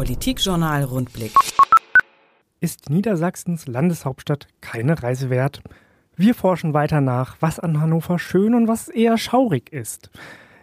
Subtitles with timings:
[0.00, 1.34] Politikjournal Rundblick.
[2.58, 5.60] Ist Niedersachsens Landeshauptstadt keine Reise wert?
[6.16, 10.08] Wir forschen weiter nach, was an Hannover schön und was eher schaurig ist.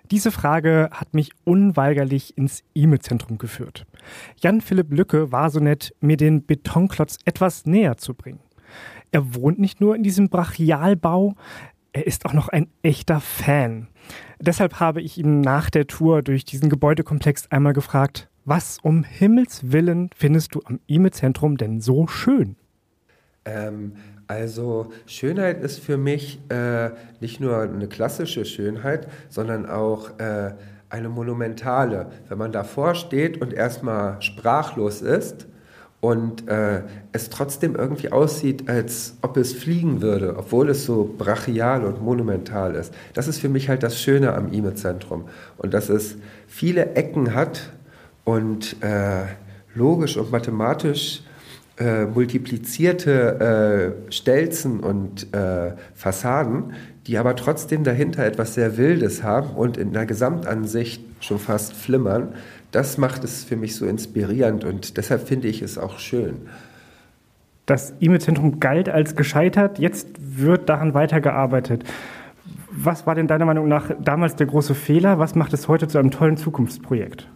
[0.10, 3.86] Diese Frage hat mich unweigerlich ins E-Mail-Zentrum geführt.
[4.38, 8.40] Jan-Philipp Lücke war so nett, mir den Betonklotz etwas näher zu bringen.
[9.12, 11.36] Er wohnt nicht nur in diesem Brachialbau,
[11.94, 13.88] er ist auch noch ein echter Fan.
[14.40, 19.72] Deshalb habe ich ihn nach der Tour durch diesen Gebäudekomplex einmal gefragt, was um Himmels
[19.74, 22.56] Willen findest du am E-Mail-Zentrum denn so schön?
[23.44, 23.94] Ähm,
[24.28, 30.54] also Schönheit ist für mich äh, nicht nur eine klassische Schönheit, sondern auch äh,
[30.90, 32.08] eine monumentale.
[32.30, 35.46] Wenn man davor steht und erstmal sprachlos ist
[36.00, 41.84] und äh, es trotzdem irgendwie aussieht, als ob es fliegen würde, obwohl es so brachial
[41.84, 42.94] und monumental ist.
[43.14, 45.28] Das ist für mich halt das Schöne am IME-Zentrum.
[45.58, 46.16] Und dass es
[46.48, 47.74] viele Ecken hat
[48.28, 49.24] und äh,
[49.74, 51.22] logisch und mathematisch
[51.80, 56.74] äh, multiplizierte äh, Stelzen und äh, Fassaden,
[57.06, 62.34] die aber trotzdem dahinter etwas sehr Wildes haben und in der Gesamtansicht schon fast flimmern.
[62.72, 66.50] Das macht es für mich so inspirierend und deshalb finde ich es auch schön.
[67.66, 71.86] Das E-Mail-Zentrum galt als gescheitert, jetzt wird daran weitergearbeitet.
[72.72, 75.18] Was war denn deiner Meinung nach damals der große Fehler?
[75.18, 77.30] Was macht es heute zu einem tollen Zukunftsprojekt?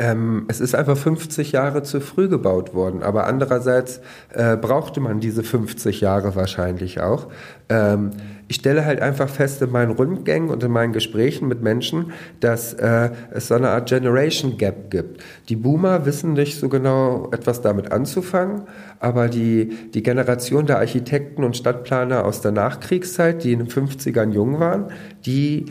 [0.00, 4.00] Ähm, es ist einfach 50 Jahre zu früh gebaut worden, aber andererseits
[4.32, 7.26] äh, brauchte man diese 50 Jahre wahrscheinlich auch.
[7.68, 8.10] Ähm,
[8.46, 12.74] ich stelle halt einfach fest in meinen Rundgängen und in meinen Gesprächen mit Menschen, dass
[12.74, 15.20] äh, es so eine Art Generation Gap gibt.
[15.48, 18.62] Die Boomer wissen nicht so genau etwas damit anzufangen,
[19.00, 24.30] aber die, die Generation der Architekten und Stadtplaner aus der Nachkriegszeit, die in den 50ern
[24.30, 24.92] jung waren,
[25.26, 25.66] die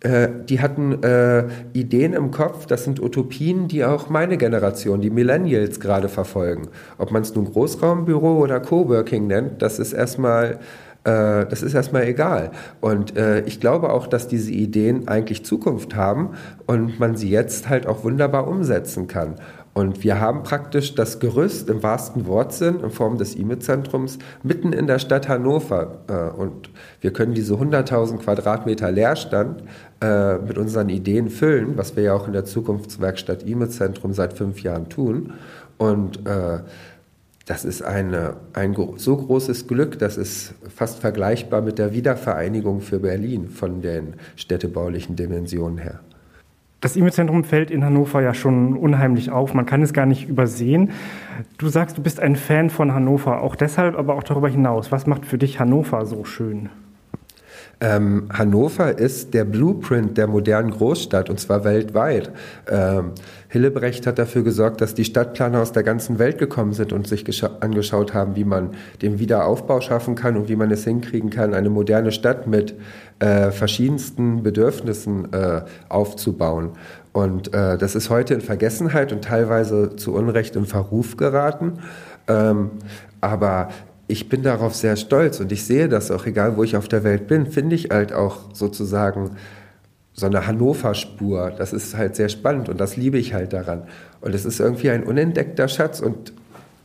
[0.00, 5.10] äh, die hatten äh, Ideen im Kopf, das sind Utopien, die auch meine Generation, die
[5.10, 6.68] Millennials gerade verfolgen.
[6.98, 10.60] Ob man es nun Großraumbüro oder Coworking nennt, das ist erstmal
[11.04, 12.50] äh, das ist erstmal egal.
[12.80, 16.30] Und äh, ich glaube auch, dass diese Ideen eigentlich Zukunft haben
[16.66, 19.36] und man sie jetzt halt auch wunderbar umsetzen kann.
[19.78, 24.88] Und wir haben praktisch das Gerüst im wahrsten Wortsinn in Form des E-Mail-Zentrums mitten in
[24.88, 25.98] der Stadt Hannover.
[26.08, 26.68] Äh, und
[27.00, 29.62] wir können diese 100.000 Quadratmeter Leerstand
[30.00, 34.64] äh, mit unseren Ideen füllen, was wir ja auch in der Zukunftswerkstatt E-Mail-Zentrum seit fünf
[34.64, 35.34] Jahren tun.
[35.76, 36.58] Und äh,
[37.46, 42.98] das ist eine, ein so großes Glück, das ist fast vergleichbar mit der Wiedervereinigung für
[42.98, 46.00] Berlin von den städtebaulichen Dimensionen her.
[46.80, 49.52] Das E-Mail-Zentrum fällt in Hannover ja schon unheimlich auf.
[49.52, 50.92] Man kann es gar nicht übersehen.
[51.58, 54.92] Du sagst, du bist ein Fan von Hannover, auch deshalb, aber auch darüber hinaus.
[54.92, 56.68] Was macht für dich Hannover so schön?
[57.80, 62.32] Ähm, Hannover ist der Blueprint der modernen Großstadt und zwar weltweit.
[62.68, 63.12] Ähm,
[63.48, 67.24] Hillebrecht hat dafür gesorgt, dass die Stadtplaner aus der ganzen Welt gekommen sind und sich
[67.60, 71.70] angeschaut haben, wie man den Wiederaufbau schaffen kann und wie man es hinkriegen kann, eine
[71.70, 72.74] moderne Stadt mit
[73.20, 76.70] äh, verschiedensten Bedürfnissen äh, aufzubauen.
[77.12, 81.78] Und äh, das ist heute in Vergessenheit und teilweise zu Unrecht in Verruf geraten.
[82.26, 82.70] Ähm,
[83.20, 83.68] aber
[84.08, 87.04] ich bin darauf sehr stolz und ich sehe das auch, egal wo ich auf der
[87.04, 89.36] Welt bin, finde ich halt auch sozusagen
[90.14, 91.52] so eine Hannover-Spur.
[91.56, 93.84] Das ist halt sehr spannend und das liebe ich halt daran.
[94.20, 96.32] Und es ist irgendwie ein unentdeckter Schatz und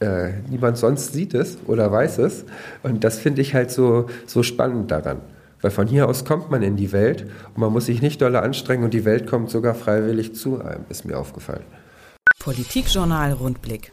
[0.01, 2.43] äh, niemand sonst sieht es oder weiß es.
[2.83, 5.21] Und das finde ich halt so, so spannend daran.
[5.61, 7.23] Weil von hier aus kommt man in die Welt
[7.55, 10.83] und man muss sich nicht dolle anstrengen und die Welt kommt sogar freiwillig zu einem,
[10.89, 11.63] ist mir aufgefallen.
[12.39, 13.92] Politikjournal Rundblick.